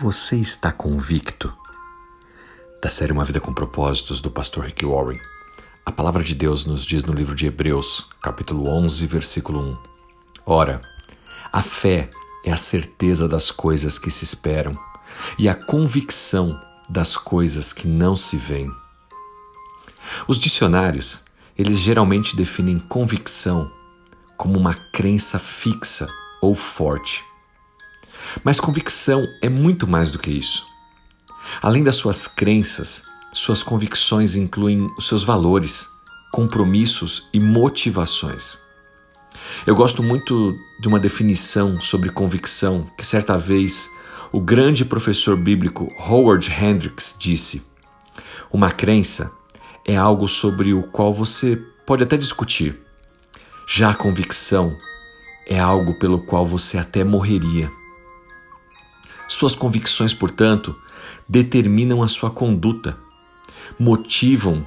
[0.00, 1.52] Você está convicto?
[2.80, 5.18] Da série Uma Vida com Propósitos, do pastor Rick Warren.
[5.84, 9.78] A palavra de Deus nos diz no livro de Hebreus, capítulo 11, versículo 1.
[10.46, 10.80] Ora,
[11.52, 12.10] a fé
[12.44, 14.72] é a certeza das coisas que se esperam
[15.36, 16.56] e a convicção
[16.88, 18.70] das coisas que não se veem.
[20.28, 21.24] Os dicionários,
[21.56, 23.68] eles geralmente definem convicção
[24.36, 26.06] como uma crença fixa
[26.40, 27.26] ou forte
[28.44, 30.66] mas convicção é muito mais do que isso.
[31.62, 35.86] Além das suas crenças, suas convicções incluem os seus valores,
[36.32, 38.58] compromissos e motivações.
[39.66, 43.90] Eu gosto muito de uma definição sobre convicção que certa vez
[44.30, 47.66] o grande professor bíblico Howard Hendricks disse:
[48.52, 49.30] Uma crença
[49.86, 52.78] é algo sobre o qual você pode até discutir.
[53.66, 54.76] Já a convicção
[55.46, 57.70] é algo pelo qual você até morreria.
[59.28, 60.74] Suas convicções, portanto,
[61.28, 62.96] determinam a sua conduta,
[63.78, 64.66] motivam,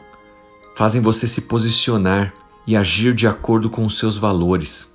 [0.75, 2.33] fazem você se posicionar
[2.67, 4.93] e agir de acordo com os seus valores.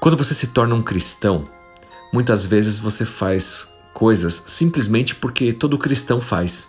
[0.00, 1.44] Quando você se torna um cristão,
[2.12, 6.68] muitas vezes você faz coisas simplesmente porque todo cristão faz.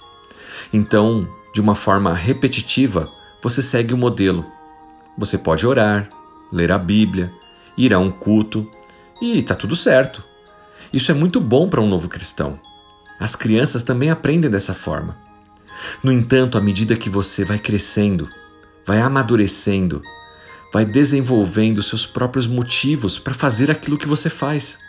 [0.72, 4.46] Então, de uma forma repetitiva, você segue o modelo.
[5.18, 6.08] Você pode orar,
[6.52, 7.34] ler a Bíblia,
[7.78, 8.70] ir a um culto
[9.22, 10.24] e está tudo certo.
[10.94, 12.60] Isso é muito bom para um novo cristão.
[13.20, 15.18] As crianças também aprendem dessa forma.
[16.04, 18.28] No entanto, à medida que você vai crescendo,
[18.86, 20.02] vai amadurecendo,
[20.74, 24.80] vai desenvolvendo seus próprios motivos para fazer aquilo que você faz.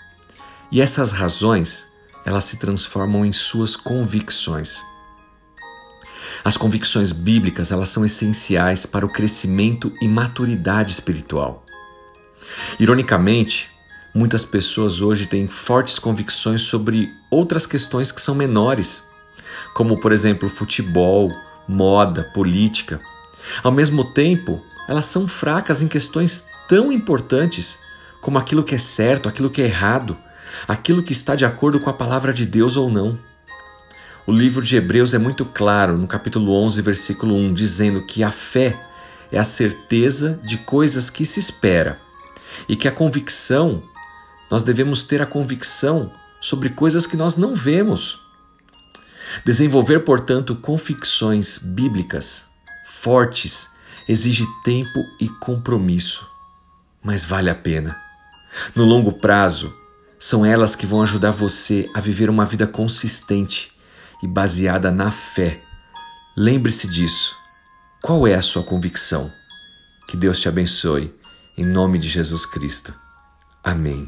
[0.71, 1.93] E essas razões,
[2.25, 4.83] elas se transformam em suas convicções.
[6.45, 11.65] As convicções bíblicas, elas são essenciais para o crescimento e maturidade espiritual.
[12.81, 13.71] Ironicamente,
[14.15, 19.09] Muitas pessoas hoje têm fortes convicções sobre outras questões que são menores,
[19.73, 21.31] como, por exemplo, futebol,
[21.67, 23.01] moda, política.
[23.63, 27.79] Ao mesmo tempo, elas são fracas em questões tão importantes
[28.21, 30.15] como aquilo que é certo, aquilo que é errado,
[30.69, 33.19] aquilo que está de acordo com a palavra de Deus ou não.
[34.27, 38.31] O livro de Hebreus é muito claro no capítulo 11, versículo 1, dizendo que a
[38.31, 38.79] fé
[39.33, 41.99] é a certeza de coisas que se espera
[42.69, 43.83] e que a convicção
[44.53, 48.21] nós devemos ter a convicção sobre coisas que nós não vemos.
[49.47, 52.51] Desenvolver, portanto, convicções bíblicas
[52.87, 53.71] fortes
[54.07, 56.29] exige tempo e compromisso,
[57.03, 57.99] mas vale a pena.
[58.77, 59.73] No longo prazo,
[60.21, 63.73] são elas que vão ajudar você a viver uma vida consistente
[64.23, 65.63] e baseada na fé.
[66.37, 67.35] Lembre-se disso.
[68.03, 69.33] Qual é a sua convicção?
[70.07, 71.11] Que Deus te abençoe,
[71.57, 72.93] em nome de Jesus Cristo.
[73.65, 74.07] Amém.